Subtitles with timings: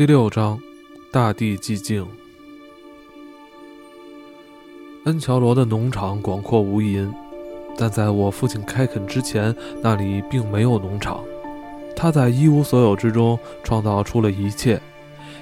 [0.00, 0.58] 第六章，
[1.12, 2.06] 大地寂静。
[5.04, 7.12] 恩乔罗的农场广阔无垠，
[7.76, 11.22] 但在我父亲开垦之前，那里并没有农场。
[11.94, 14.80] 他在一无所有之中创造出了一切，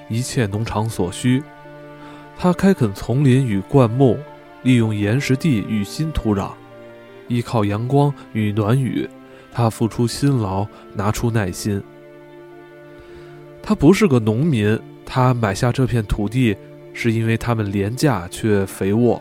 [0.09, 1.41] 一切农场所需。
[2.37, 4.19] 他开垦丛林与灌木，
[4.65, 6.51] 利用岩石地与新土壤，
[7.29, 9.09] 依靠阳光与暖雨。
[9.53, 11.81] 他付出辛劳，拿出耐心。
[13.69, 16.57] 他不是个农民，他买下这片土地，
[16.95, 19.21] 是因为它们廉价却肥沃，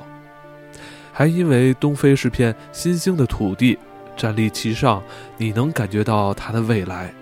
[1.11, 3.77] 还因为东非是片新兴的土地，
[4.15, 5.03] 站立其上，
[5.35, 7.13] 你能感觉到它的未来。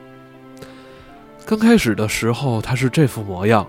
[1.47, 3.65] 刚开始的时候，它是这副模样：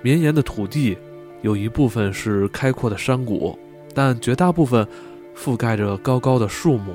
[0.00, 0.96] 绵延的土地，
[1.42, 3.58] 有一部分是开阔的山谷，
[3.94, 4.88] 但绝大部分
[5.36, 6.94] 覆盖着高高的树木，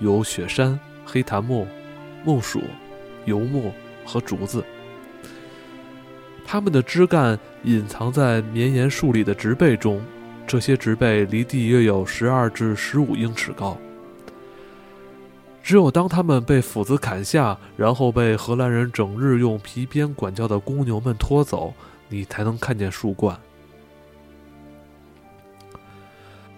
[0.00, 0.76] 有雪山、
[1.06, 1.64] 黑檀木、
[2.24, 2.60] 木薯、
[3.24, 3.72] 油木
[4.04, 4.64] 和竹子。
[6.50, 10.00] 它们的枝干隐藏在绵延树里的植被中，
[10.46, 13.76] 这些植被离地约有十二至十五英尺高。
[15.62, 21.74] 只有当它们被斧子砍下，然后被荷兰人整日用皮鞭管教的公牛们拖走，
[22.08, 23.38] 你才能看见树冠。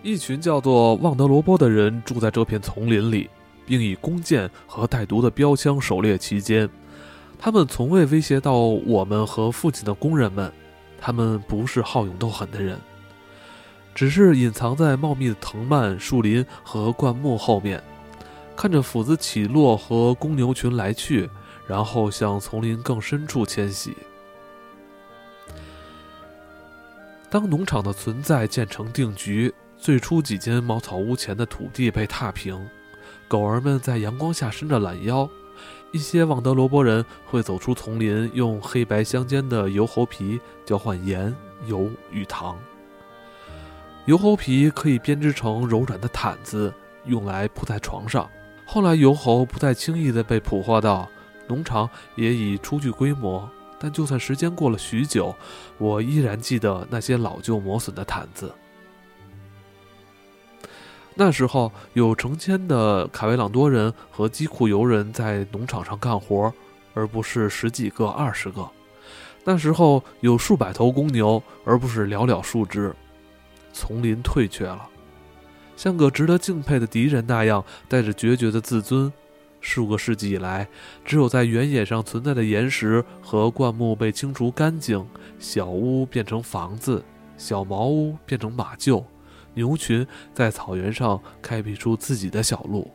[0.05, 3.29] 一群叫做旺德罗波的人住在这片丛林里，
[3.67, 6.71] 并以弓箭和带毒的标枪狩猎其间。
[7.43, 10.53] 他们从未威胁到我们和父亲的工人们，
[11.01, 12.79] 他们不是好勇斗狠的人，
[13.95, 17.83] 只是隐藏在茂密的藤蔓、树林和灌木后面，
[18.55, 21.31] 看着斧子起落和公牛群来去，
[21.67, 23.97] 然后向丛林更深处迁徙。
[27.31, 32.69] 当农场的存在渐成定局，最初几间茅草屋前的土地被踏平，
[33.27, 35.27] 狗儿们在阳光下伸着懒腰。
[35.93, 41.35] 一些旺德罗波人会走出丛林，用黑白相间的油猴皮交换盐、
[41.67, 42.57] 油与糖。
[44.07, 46.73] 油猴皮可以编织成柔软的毯子，
[47.07, 48.29] 用来铺在床上。
[48.65, 51.09] 后来，油猴不再轻易地被捕获到，
[51.49, 53.49] 农场也已初具规模。
[53.79, 55.35] 但就算时间过了许久，
[55.77, 58.53] 我依然记得那些老旧磨损的毯子。
[61.21, 66.51] 那时候有成千的卡维朗多人和基库尤人在农场上干活，
[66.95, 68.67] 而不是十几个、二十个。
[69.45, 72.97] 那时候有数百头公牛，而不是寥寥数只。
[73.71, 74.89] 丛林退却了，
[75.77, 79.13] 像个值得敬佩的敌人那样，带着决绝的自尊。
[79.61, 80.67] 数个世纪以来，
[81.05, 85.07] 只有在原野上存在的岩石和灌木被清除干净，
[85.39, 87.05] 小屋变成房子，
[87.37, 89.05] 小茅屋变成马厩。
[89.55, 92.91] 牛群在草原上开辟出自己的小路。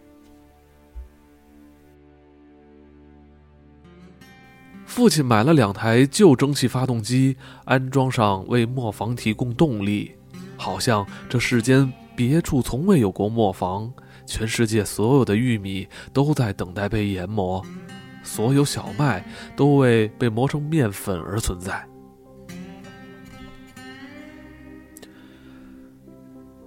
[4.86, 7.36] 父亲买了两台旧蒸汽发动机，
[7.66, 10.16] 安装上为磨坊提供动力，
[10.56, 13.92] 好像这世间别处从未有过磨坊。
[14.26, 17.64] 全世界所有的玉米都在等待被研磨，
[18.24, 19.24] 所有小麦
[19.56, 21.86] 都为被磨成面粉而存在。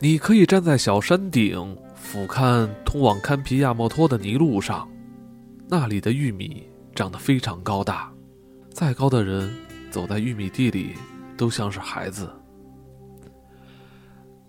[0.01, 4.89] 你可以站在小山顶俯瞰通往堪皮亚莫托的泥路上，
[5.69, 8.13] 那里的玉米长得非常高大，
[8.71, 9.53] 再高的人
[9.91, 10.93] 走在玉米地里
[11.37, 12.31] 都像是孩子。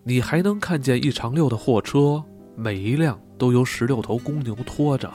[0.03, 2.23] 你还能看见一长溜的货车，
[2.55, 5.11] 每一辆都由十六头公牛拖着，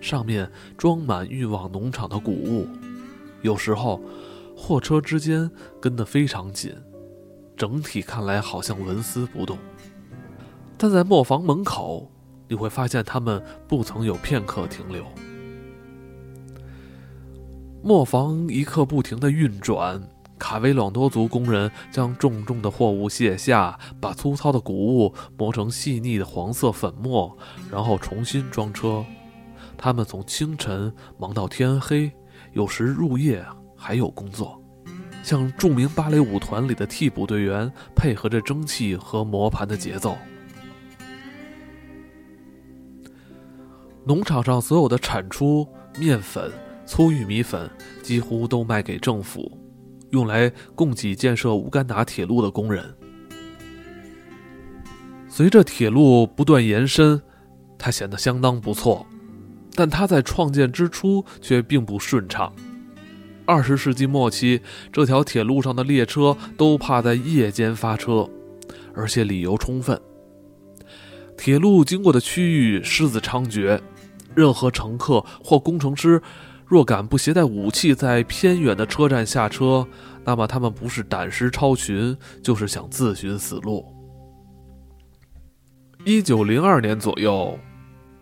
[0.00, 2.66] 上面装满运往农场的谷物。
[3.42, 4.02] 有时候，
[4.56, 5.48] 货车之间
[5.80, 6.74] 跟得非常紧。
[7.60, 9.58] 整体看来好像纹丝不动，
[10.78, 12.10] 但在磨坊门口，
[12.48, 15.04] 你会发现他们不曾有片刻停留。
[17.82, 20.02] 磨坊一刻不停地运转，
[20.38, 27.36] 卡维朗多族工人将重重的货物卸下，把粗糙的谷物磨成细腻的黄色粉末，
[27.70, 29.04] 然后重新装车。
[29.76, 32.10] 他们从清晨忙到天黑，
[32.54, 33.44] 有时入夜
[33.76, 34.59] 还有工作。
[35.22, 40.16] 像著名芭蕾舞团里的替补队员，配合着蒸汽和磨盘的节奏。
[44.04, 45.68] 农场上所有的产出
[45.98, 46.50] 面粉、
[46.86, 47.70] 粗玉米粉
[48.02, 49.56] 几乎都卖给政府，
[50.10, 52.92] 用来供给建设乌干达铁路的工人。
[55.28, 57.20] 随着铁路不断延伸，
[57.78, 59.06] 它显得相当不错，
[59.74, 62.52] 但它在创建之初却并不顺畅。
[63.50, 64.60] 二十世纪末期，
[64.92, 68.30] 这条铁路上的列车都怕在夜间发车，
[68.94, 70.00] 而且理由充分。
[71.36, 73.80] 铁路经过的区域狮子猖獗，
[74.36, 76.22] 任何乘客或工程师
[76.64, 79.84] 若敢不携带武器在偏远的车站下车，
[80.24, 83.84] 那么他们不是胆识超群，就是想自寻死路。
[86.04, 87.58] 一九零二年左右，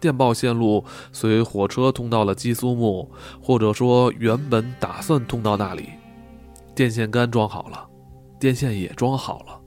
[0.01, 3.11] 电报线路随火车通到了基苏木，
[3.43, 5.91] 或者说原本打算通到那里。
[6.75, 7.87] 电线杆装好了，
[8.39, 9.61] 电线也装好了，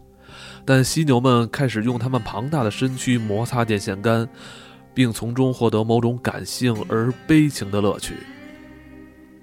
[0.65, 4.27] 但犀牛们开始用他们庞大的身躯摩擦电线杆。
[4.93, 8.13] 并从中获得某种感性而悲情的乐趣。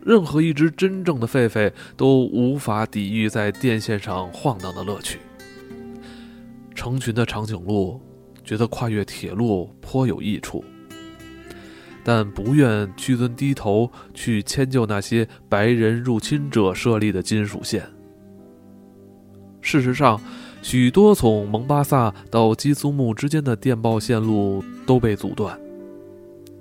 [0.04, 5.20] 任何一只真正的狒狒都无法抵御在电线上晃荡的乐趣。
[6.74, 7.98] 成群的长颈鹿
[8.44, 10.62] 觉得跨越铁路颇有益处，
[12.08, 17.86] 但不愿屈尊低头去迁就那些白人入侵者设立的金属线。
[19.60, 20.18] 事实上，
[20.62, 25.60] 许多从蒙巴萨到基苏木之间的电报线路都被阻断，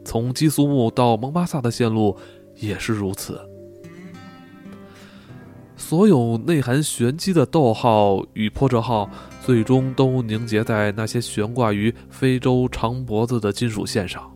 [0.03, 2.17] 从基苏木到蒙巴萨的线路
[2.57, 3.39] 也是如此。
[5.77, 9.09] 所有内含玄机的逗号与破折号，
[9.45, 14.29] 最终都凝结在那些悬挂于非洲长脖子的金属线上。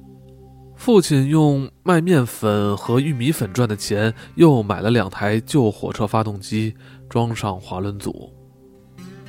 [0.81, 6.73] 父亲用卖面粉和玉米粉赚的钱，又买了两台旧火车发动机，
[7.07, 8.33] 装上滑轮组。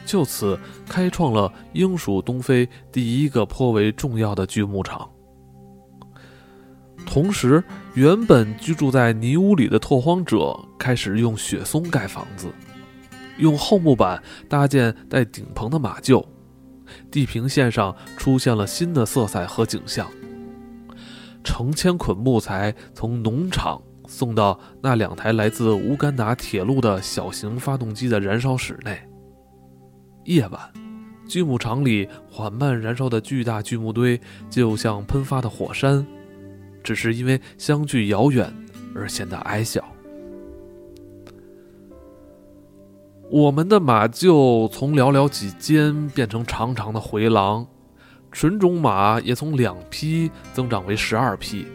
[0.07, 0.59] 就此
[0.89, 5.07] 开创了英属东非第一个颇为重要的锯木厂。
[7.05, 7.63] 同时，
[7.93, 12.47] 原本居住在泥屋里的拓荒者开始用雪松盖房子，
[13.37, 16.25] 用厚木板搭建带顶棚的马厩。
[17.11, 20.11] 地平线上出现了新的色彩和景象。
[21.43, 29.01] 成千捆木材从农场送到那两台来自乌干达铁路的小型发动机的燃烧室内。
[30.25, 30.61] 夜晚，
[31.27, 36.07] 锯木厂里缓慢燃烧的巨大锯木堆，就像喷发的火山，
[36.83, 38.53] 只是因为相距遥远
[38.95, 39.85] 而显得矮小。
[43.31, 47.67] 我们的马厩从寥寥几间变成长长的回廊，
[48.33, 51.67] 纯种马也从两匹增长为十二匹，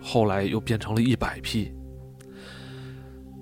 [0.00, 1.72] 后来又变成了一百匹。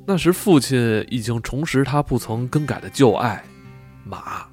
[0.06, 3.44] 那时，父亲已经重拾他不曾更改的旧爱——
[4.04, 4.46] 马。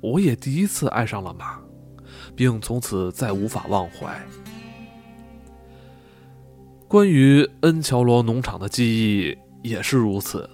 [0.00, 1.58] 我也第一次爱上了马，
[2.34, 4.20] 并从此再无法忘怀。
[6.88, 10.48] 关于恩乔罗农场的记忆也是如此。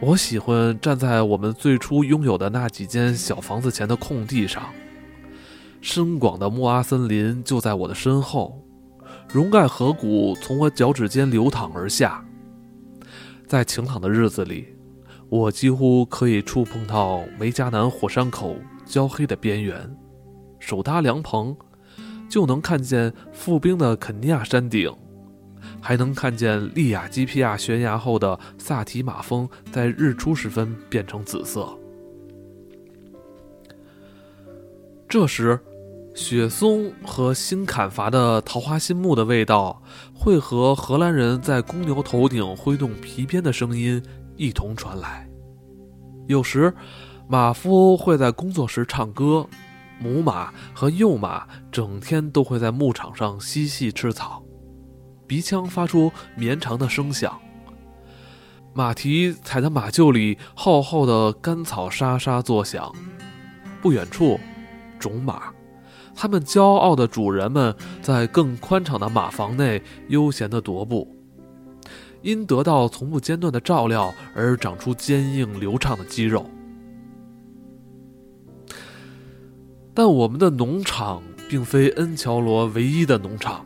[0.00, 4.62] 我喜欢站在我们最初拥有的那几间小房子前的空地上，
[5.84, 8.58] 深广的莫阿森林就在我的身后，
[9.28, 12.24] 溶盖河谷从我脚趾间流淌而下。
[13.46, 14.66] 在晴朗的日子里。
[15.28, 19.94] 我几乎可以触碰到梅加南火山口焦黑的边缘，
[20.58, 21.56] 手搭凉棚，
[22.30, 24.90] 就能看见覆冰的肯尼亚山顶，
[25.80, 31.68] 还能看见利亚基皮亚悬崖后的萨提马峰在日出时分变成紫色。
[35.08, 35.58] 这时，
[36.14, 39.82] 雪松和新砍伐的桃花心木的味道，
[40.14, 44.02] 会和荷兰人在公牛头顶挥动皮鞭的声音。
[44.36, 45.28] 一同传来。
[46.26, 46.74] 有时，
[47.28, 49.46] 马夫会在工作时唱歌，
[50.00, 54.42] 母马和幼马整天都会在牧场上嬉戏吃草，
[55.26, 57.40] 鼻腔发出绵长的声响。
[58.72, 62.92] 马蹄踩在马厩里厚厚的干草沙沙作响。
[63.80, 64.40] 不远处，
[64.98, 65.53] 种马，
[66.14, 71.08] 他们骄傲的主人们在更宽敞的马房内悠闲地踱步。
[72.22, 76.48] 因得到从不间断的照料而长出坚硬流畅的肌肉，
[79.92, 83.62] 但我们的农场并非恩乔罗唯一的农场。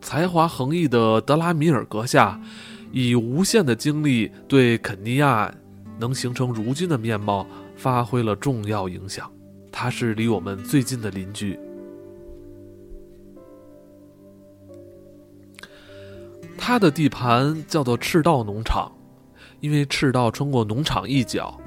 [0.00, 2.40] 才华横溢的德拉米尔阁下
[2.92, 5.52] 以无限的精力对肯尼亚
[5.98, 7.44] 能形成如今的面貌
[7.74, 9.28] 发挥了重要影响。
[9.76, 11.58] 他是离我们最近的邻居。
[16.56, 18.92] 他的地盘叫做赤道农场，
[19.58, 21.60] 因为赤道穿过农场一角。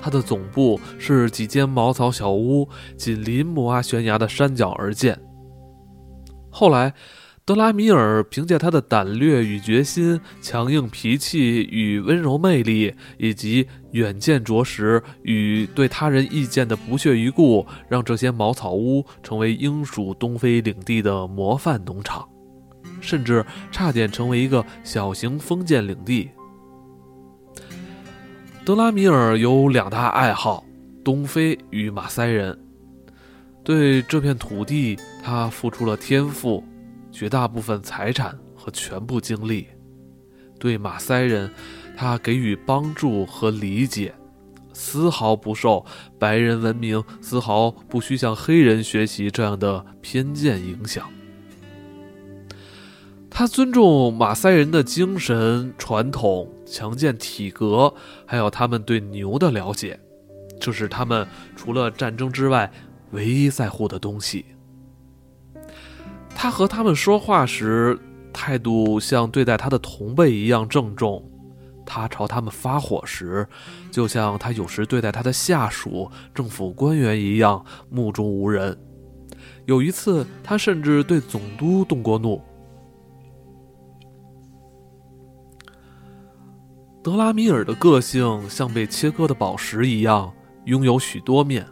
[0.00, 5.20] 它的总部是几间茅草小屋，紧邻木阿悬崖的山脚而建。
[6.50, 6.94] 后来，
[7.48, 22.28] 德拉米尔凭借他的胆略与决心、强硬脾气与温柔魅力，以及远见卓识与对他人意见的不屑一顾，让这些茅草屋成为英属东非领地的模范农场。
[23.00, 26.28] 甚至差点成为一个小型封建领地。
[28.62, 30.62] 德拉米尔有两大爱好：
[31.02, 32.58] 东非与马赛人。
[33.64, 36.62] 对这片土地，他付出了天赋、
[37.18, 39.66] 绝大部分财产和全部精力。
[40.56, 41.50] 对马赛人，
[41.96, 44.14] 他给予帮助和理解，
[44.72, 45.84] 丝毫不受
[46.16, 51.10] 白人文明丝毫不需向黑人学习这样的偏见影响。
[53.28, 57.92] 他尊重马赛人的精神传统、强健体格，
[58.26, 59.98] 还有他们对牛的了解，
[60.60, 62.70] 这是他们除了战争之外
[63.10, 64.46] 唯一在乎的东西。
[66.40, 67.98] 他和他们说话时，
[68.32, 71.20] 态度像对待他的同辈一样郑重；
[71.84, 73.44] 他朝他们发火时，
[73.90, 78.78] 就像他有时对待他的下属、政府官员一样目中无人。
[79.66, 82.40] 有一次，他甚至对总督动过怒。
[87.02, 90.32] 德拉米尔的个性像被切割的宝石一样，
[90.66, 91.66] 拥有许多面，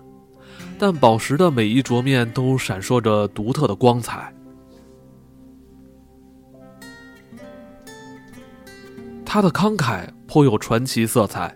[0.76, 4.32] 但宝石的每一琢面都闪烁着独特的光彩。
[9.37, 11.55] 他的慷慨颇有传奇色彩，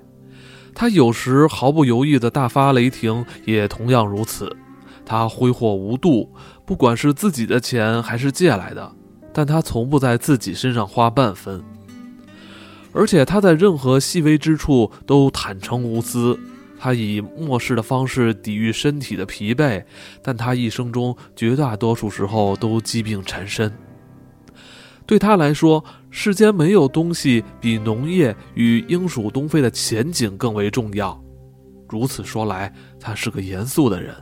[0.75, 4.55] 他有时毫不犹豫的大发雷霆，也同样如此。
[5.07, 6.31] 他挥霍无度，
[6.67, 8.93] 不管是自己的钱还是借来的，
[9.33, 11.65] 但他从不在自己身上花半分。
[12.93, 16.39] 而且他在任何细微之处都坦诚无私，
[16.79, 19.83] 他以漠视的方式抵御身体的疲惫，
[20.23, 23.73] 但他一生中绝大多数时候都疾病缠身。
[25.11, 31.21] 对他来说，世间没有东西比农业与英属东非的前景更为重要。
[31.89, 34.15] 如此说来，他是个严肃的人。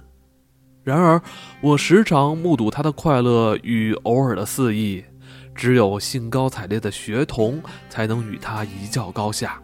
[0.82, 1.20] 然而，
[1.60, 5.04] 我时常目睹他的快乐与偶尔的肆意。
[5.54, 9.60] 只有兴高采烈的学童才能与他一较高下。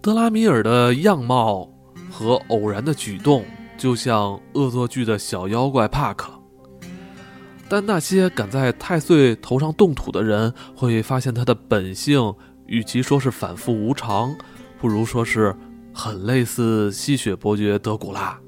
[0.00, 1.68] 德拉米尔的样貌
[2.10, 3.44] 和偶然的举动，
[3.76, 6.32] 就像恶作剧的小妖怪帕克。
[7.68, 12.34] 但那些敢在太岁头上动土的人，会发现他的本性，
[12.66, 14.34] 与其说是反复无常，
[14.78, 15.54] 不如说是
[15.92, 18.38] 很类似吸血伯爵德古拉。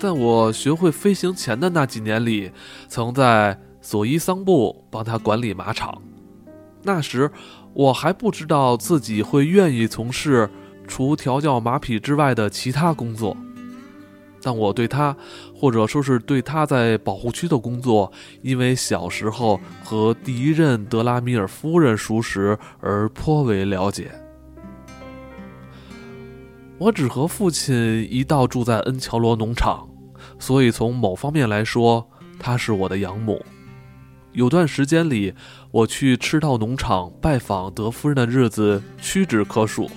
[0.00, 2.50] 在我学会飞行前的那几年里，
[2.88, 6.00] 曾在索伊桑布帮他管理马场。
[6.82, 7.30] 那时，
[7.74, 10.50] 我还不知道自己会愿意从事
[10.88, 13.36] 除调教马匹之外的其他工作。
[14.42, 15.16] 但我对他，
[15.54, 24.10] 或者说是对他在保护区的工作，因为小时候和第一任德拉米尔夫人熟识而颇为了解。
[26.78, 29.88] 我只和父亲一道住在恩乔罗农场。
[30.38, 32.08] 所以，从某方面来说，
[32.38, 33.44] 她是我的养母。
[34.32, 35.34] 有段时间里，
[35.70, 39.88] 我去赤道农场拜访德夫人的日子屈指可数。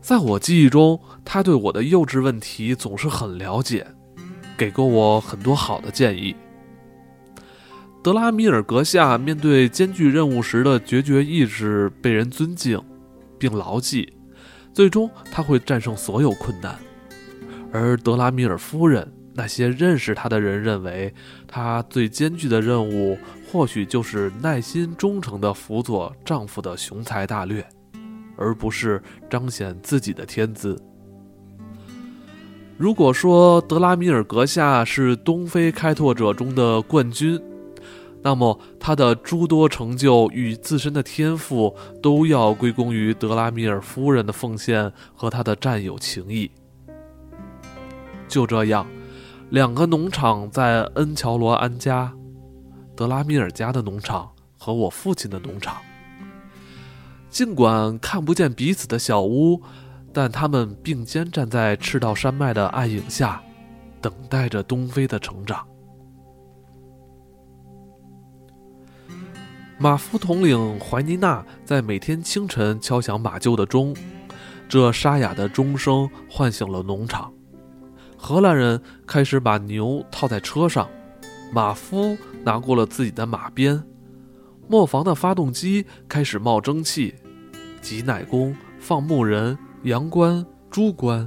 [0.00, 3.86] 在我记忆中，她对我的幼稚问题总是很了解，
[4.56, 6.34] 给过我很多好的建议。
[8.02, 12.82] 德拉米尔阁下面对艰巨任务时的决绝意志被人尊敬，
[13.38, 14.10] 并牢记，
[14.72, 16.78] 最终他会战胜所有困难。
[17.70, 21.14] 而德拉米尔夫人，那些认识她的人认为，
[21.46, 23.18] 她最艰巨的任务
[23.52, 27.64] 或许就是耐心忠诚地辅佐丈夫的雄才大略，
[28.40, 30.76] 而不是彰显自己的天资。
[32.76, 37.38] 如果说德拉米尔阁下是东非开拓者中的冠军，
[38.22, 46.50] 那么他的诸多成就与自身的天赋都要归功于德拉米尔夫人的奉献和他的战友情谊。
[48.26, 48.86] 就这样，
[49.50, 52.10] 两个农场在恩乔罗安家，
[52.96, 55.76] 德拉米尔家的农场和我父亲的农场。
[57.30, 59.62] 尽管看不见彼此的小屋，
[60.12, 63.40] 但他们并肩站在赤道山脉的暗影下，
[64.00, 65.64] 等待着东非的成长。
[69.78, 73.96] 马夫统领怀尼娜在每天清晨敲响马厩的钟，
[74.68, 77.32] 这沙哑的钟声唤醒了农场。
[78.16, 80.86] 荷兰人开始把牛套在车上，
[81.52, 83.82] 马夫拿过了自己的马鞭，
[84.70, 87.12] 磨坊的发动机开始冒蒸汽，
[87.82, 91.26] 挤奶工、放牧人、羊倌、猪倌、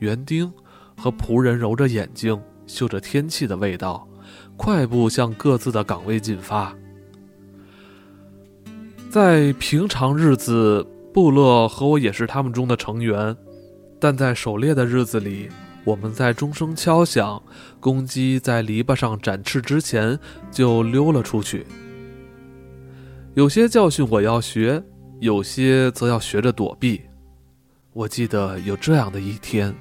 [0.00, 0.52] 园丁
[0.96, 4.04] 和仆人揉着眼睛，嗅着天气的味道，
[4.56, 6.76] 快步向各自的岗位进发。
[9.08, 10.84] 在平常日子，
[11.14, 13.36] 布勒和我也是他们中的成员，
[14.00, 15.48] 但在狩猎的日子里。
[15.84, 17.40] 我们在钟声敲响、
[17.78, 20.18] 公鸡在篱笆上展翅之前
[20.50, 21.64] 就溜了出去。
[23.34, 24.82] 有些教训我要学，
[25.20, 27.00] 有些则要学着躲避。
[27.94, 29.74] 我记得有这样的一天：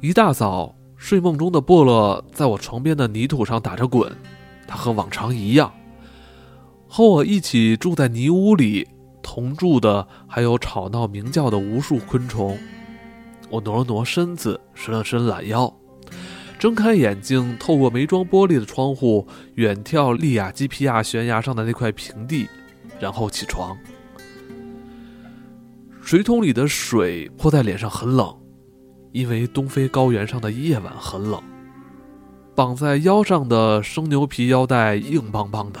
[0.00, 4.10] 一大早，睡梦中的布勒在我床边的泥土上打着滚，
[4.66, 5.72] 他和往常一样，
[6.88, 8.88] 和我一起住在泥屋里。
[9.22, 12.58] 同住的还有吵闹鸣叫的无数昆虫。
[13.50, 15.72] 我挪了挪身子，伸了伸懒腰，
[16.58, 22.48] 睁开眼睛，透过没装玻璃的窗户，远眺利亚基皮亚悬崖上的那块平地，
[22.98, 23.76] 然后起床。
[26.02, 28.36] 水桶里的水泼在脸上很冷，
[29.12, 31.40] 因为东非高原上的夜晚很冷。
[32.56, 35.80] 绑在腰上的生牛皮腰带硬邦邦的。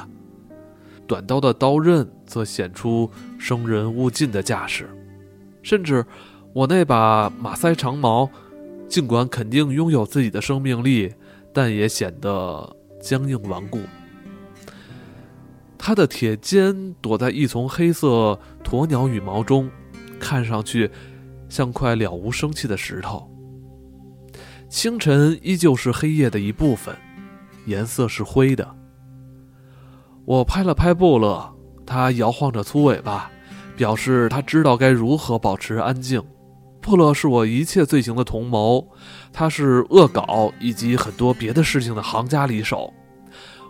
[1.08, 4.88] 短刀的刀刃则显出生人勿近的架势，
[5.60, 6.06] 甚至
[6.52, 8.30] 我那把马赛长矛，
[8.88, 11.12] 尽管肯定拥有自己的生命力，
[11.52, 13.80] 但也显得僵硬顽固。
[15.76, 19.70] 它的铁肩躲在一丛黑色鸵鸟羽毛中，
[20.18, 20.90] 看上去
[21.48, 23.30] 像块了无生气的石头。
[24.68, 26.94] 清晨依旧是黑夜的一部分，
[27.66, 28.74] 颜色是灰的。
[30.24, 31.54] 我拍了拍布勒，
[31.86, 33.30] 他摇晃着粗尾巴，
[33.76, 36.22] 表示他知道该如何保持安静。
[36.80, 38.88] 布勒是我一切罪行的同谋，
[39.32, 42.92] 他是恶搞以及很多别的事情的行家里手。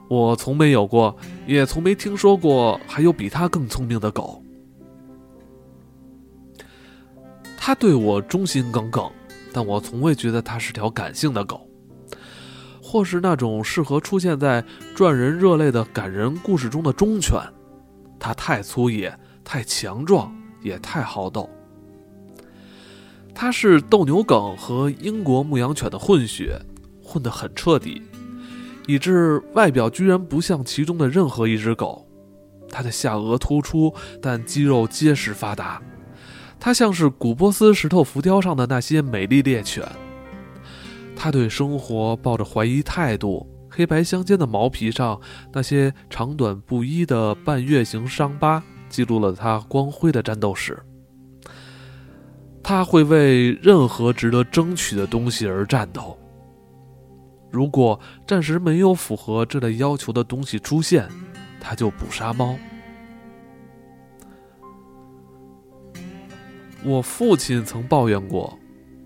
[0.09, 4.43] 我从没有过，也从没听说过还有比他更聪明的狗。
[7.57, 9.11] 他对我忠心耿耿，
[9.53, 11.69] 但我从未觉得他是条感性的狗。
[12.81, 17.39] 或是那种适合出现在赚人热泪的感人故事中的忠犬，
[18.19, 21.51] 它太粗野、太强壮，也太好斗。
[23.41, 26.61] 它是斗牛梗和英国牧羊犬的混血，
[27.01, 28.03] 混得很彻底，
[28.89, 32.05] 以致外表居然不像其中的任何一只狗。
[32.69, 35.81] 它的下颚突出，但肌肉结实发达。
[36.59, 39.87] 它像是古波斯石头浮雕上的那些美丽猎犬。
[41.15, 45.21] 他对生活抱着怀疑态度，黑白相间的毛皮上
[45.53, 50.77] 那些长短不一的半月形伤疤，记录了他光辉的战斗史。
[52.69, 56.19] 他会为任何值得争取的东西而战斗。
[57.51, 61.09] 如果暂时没有符合这类要求的东西出现，
[61.59, 62.59] 他就捕杀猫。
[66.85, 68.59] 我父亲曾抱怨过。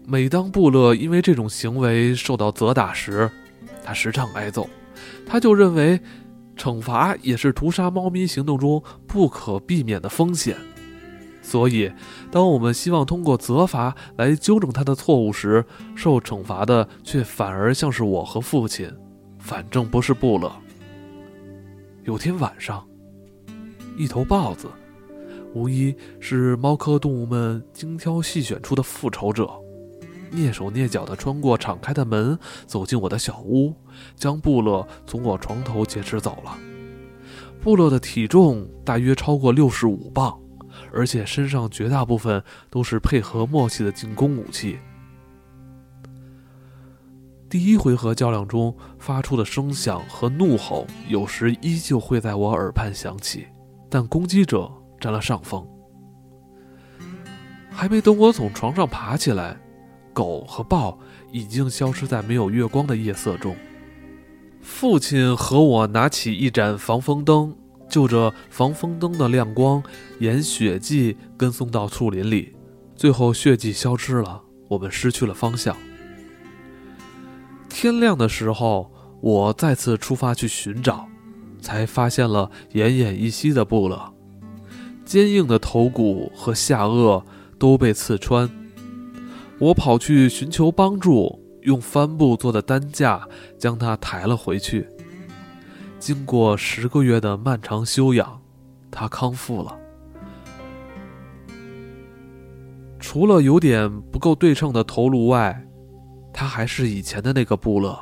[0.08, 3.30] 每当布勒因为这种行为受到责打时，
[3.84, 4.68] 他时常挨揍。
[5.24, 6.00] 他就认为，
[6.56, 10.56] 惩罚也是屠杀猫咪行动中不可避免的风险。
[11.42, 11.92] 所以，
[12.30, 15.64] 当我们希望通过责罚来纠正他的错误时，
[15.96, 18.88] 受惩罚的却反而像是我和父亲，
[19.38, 20.50] 反正不是布勒。
[22.04, 22.86] 有天晚上，
[23.98, 24.68] 一头豹子，
[25.52, 29.50] 无疑是猫科动物们精挑细选出的复仇者。
[30.32, 33.74] 蹑手蹑脚地穿过敞开的门，走进我的小屋，
[34.16, 36.56] 将布勒从我床头劫持走了。
[37.60, 40.36] 布勒的体重大约超过六十五磅，
[40.92, 44.78] 而且身上绝大部分都是配合默契的进攻武器。
[47.48, 53.46] 第一回合较量中发出的声响和怒吼，有时依旧会在我耳畔响起，
[53.90, 55.66] 但攻击者占了上风。
[57.70, 59.56] 还没等我从床上爬起来。
[60.14, 60.98] 狗和豹
[61.30, 63.56] 已经消失在没有月光的夜色中。
[64.60, 67.56] 父亲和我拿起一盏防风灯，
[67.92, 69.82] 就着防风灯的亮光，
[70.18, 72.56] 沿血迹跟踪到树林里。
[72.96, 75.76] 最后血迹消失了，我们失去了方向。
[77.68, 81.06] 天亮的时候，我再次出发去寻找，
[81.60, 84.14] 才发现了奄奄一息的布勒，
[85.04, 87.22] 坚硬的头骨和下颚
[87.58, 88.48] 都被刺穿。
[89.58, 93.28] 我跑去寻求帮助，用帆布做的担架
[93.58, 94.88] 将它抬了回去。
[96.02, 98.42] 经过十个月的漫长休养，
[98.90, 99.78] 他康复了。
[102.98, 105.64] 除了有点不够对称的头颅外，
[106.34, 107.96] 他还是以前的那个布勒，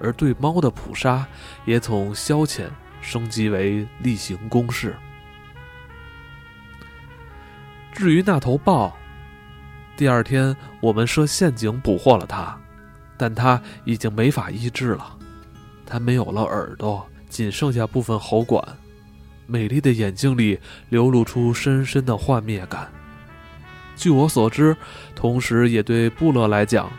[0.00, 1.26] 而对猫的捕杀
[1.66, 2.68] 也从消遣
[3.02, 4.96] 升级为例行公事。
[7.92, 8.96] 至于那头豹，
[9.94, 12.58] 第二天，我们设陷阱捕获了它，
[13.18, 15.18] 但它已经没法医治了。
[15.84, 18.66] 它没有了耳朵，仅剩下部分喉管，
[19.46, 22.90] 美丽的眼睛里流露出深深的幻灭感。
[23.94, 24.74] 据我所知，
[25.14, 26.90] 同时也对布勒来讲，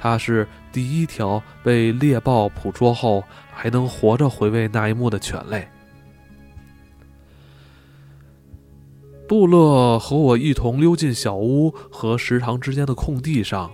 [0.00, 5.66] 它是第一条被猎豹捕捉后还能活着回味那一幕的犬类。
[9.26, 13.68] 布勒和我一同溜进小屋和食堂之间的空地上，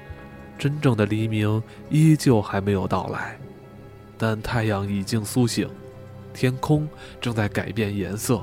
[0.56, 3.38] 真正的黎明依旧还没有到来，
[4.16, 5.68] 但太阳已经苏醒，
[6.32, 6.88] 天空
[7.20, 8.42] 正在改变颜色。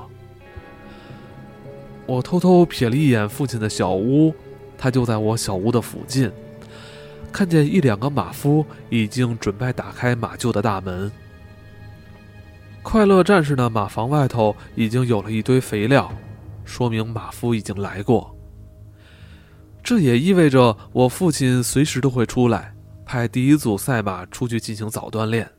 [2.06, 4.34] 我偷偷瞥了一眼父亲的小屋，
[4.78, 6.30] 他就在我小屋的附近。
[7.30, 11.12] 看见一两个马夫已经准备打开马厩的大门。
[12.82, 16.10] 快乐战士的马房外头已经有了一堆肥料，
[16.64, 18.34] 说明马夫已经来过。
[19.82, 22.74] 这也意味着我父亲随时都会出来，
[23.04, 25.50] 派第一组赛马出去进行早锻炼。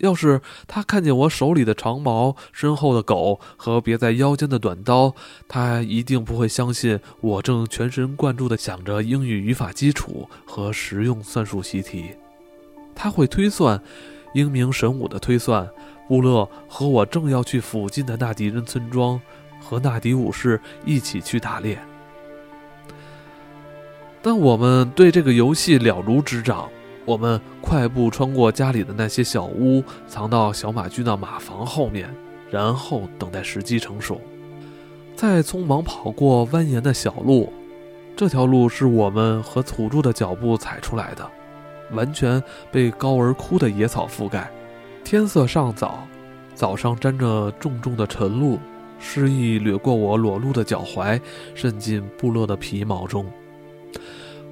[0.00, 5.14] 要是他看见我手里的长矛、身后的狗和别在腰间的短刀，
[5.46, 12.10] 他一定不会相信我正全神贯注地想着英语语法基础和实用算术习题。
[12.94, 13.82] 他会推算，
[14.34, 15.68] 英明神武的推算，
[16.08, 19.20] 布勒和我正要去附近的纳迪人村庄，
[19.60, 21.78] 和纳迪武士一起去打猎。
[24.22, 26.70] 但我们对这个游戏了如指掌。
[27.06, 32.14] 我们快步穿过家里的那些小屋，藏到小马驹的马房后面，
[32.50, 34.20] 然后等待时机成熟，
[35.16, 37.52] 再匆忙跑过蜿蜒的小路。
[38.14, 41.28] 这条路是我们和土著的脚步踩出来的，
[41.92, 44.50] 完全被高而枯的野草覆盖。
[45.02, 46.06] 天色尚早，
[46.54, 48.58] 早上沾着重重的晨露，
[48.98, 51.18] 诗意掠过我裸露的脚踝，
[51.54, 53.24] 渗进部落的皮毛中。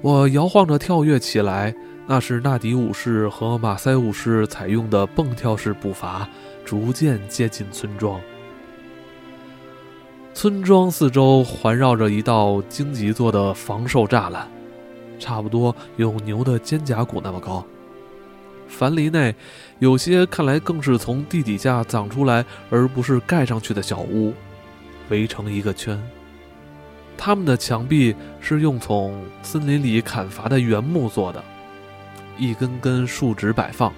[0.01, 1.75] 我摇晃着跳跃起来。
[2.11, 6.27] 那是纳迪武士和马赛武士采用的蹦跳式步伐，
[6.65, 8.19] 逐渐接近村庄。
[10.33, 14.49] 村庄四周环绕着一道荆棘做的防兽栅栏，
[15.19, 17.63] 差不多有牛的肩胛骨那么高。
[18.67, 19.35] 樊篱内
[19.77, 24.33] 有些看来更是从地底下长出来，而不是盖上去的小屋，
[25.09, 26.01] 围成一个圈。
[27.15, 31.43] 他们的墙壁是用从森林里砍伐的原木做的。
[32.39, 33.93] 一根根竖直摆放，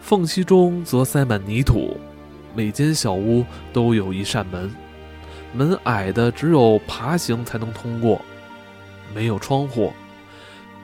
[0.00, 1.96] 缝隙中则塞满泥土。
[2.54, 4.74] 每间小屋都有一扇门，
[5.52, 8.20] 门矮的只有爬行才能通过，
[9.14, 9.92] 没有窗户。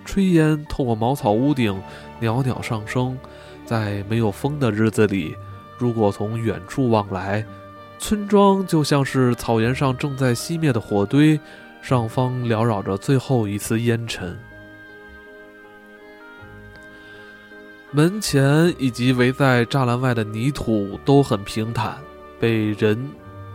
[0.07, 1.83] 炊烟透过茅草屋顶
[2.21, 3.19] 袅袅上升。
[3.65, 5.35] 在没有风的日子里，
[5.79, 7.43] 如果从远处望来，
[7.99, 11.41] 村庄就像是草原上正在熄灭的火堆，
[11.81, 14.39] 上方缭绕着最后一丝烟尘。
[17.97, 21.97] 门前以及围在栅栏外的泥土都很平坦，
[22.41, 23.09] 被人、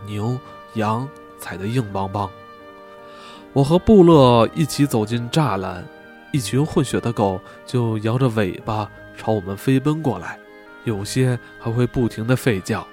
[0.06, 0.38] 牛、
[0.76, 1.06] 羊
[1.38, 2.30] 踩得硬邦邦。
[3.52, 5.86] 我和布勒一起走进栅栏，
[6.32, 10.38] 一群混血的狗就摇着尾巴朝我们飞奔过来，
[10.84, 12.86] 有些还会不停地吠叫。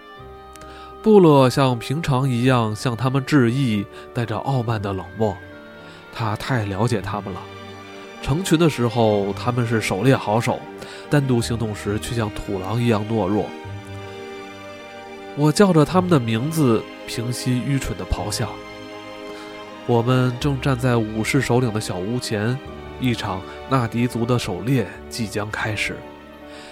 [1.01, 5.37] 布勒像平常一样向他们致意，带着傲慢的冷漠。
[6.11, 7.41] 他太了解他们了。
[8.21, 10.59] 成群的时候，他们是狩猎好手。
[11.09, 13.45] 单独行动时，却像土狼一样懦弱。
[15.35, 18.49] 我叫着他们的名字，平息愚蠢的咆哮。
[19.85, 22.57] 我们正站在武士首领的小屋前，
[22.99, 25.95] 一场纳迪族的狩猎即将开始。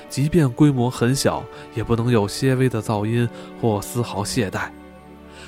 [0.09, 3.27] 即便规模很小，也不能有些微的噪音
[3.61, 4.69] 或丝毫懈怠。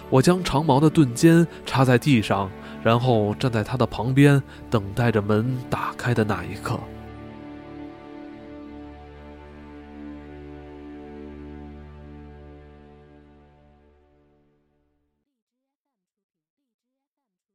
[0.10, 2.50] 我将长矛的钝尖插在地上，
[2.84, 6.80] 然后站在他的旁边，等待着门打开的那一刻。